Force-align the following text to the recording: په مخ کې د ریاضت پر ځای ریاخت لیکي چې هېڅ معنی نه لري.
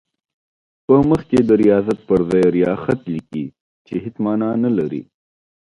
په 0.85 0.93
مخ 1.09 1.21
کې 1.29 1.39
د 1.45 1.51
ریاضت 1.63 1.99
پر 2.07 2.19
ځای 2.31 2.45
ریاخت 2.57 2.99
لیکي 3.13 3.45
چې 3.85 3.93
هېڅ 4.03 4.15
معنی 4.25 4.49
نه 4.63 4.69
لري. 4.77 5.01